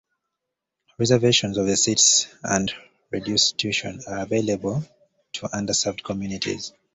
[0.97, 2.73] Reservations of seats and
[3.11, 4.83] reduced tuition are available
[5.33, 6.73] to underserved communities.